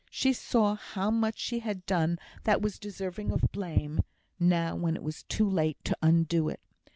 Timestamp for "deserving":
2.79-3.31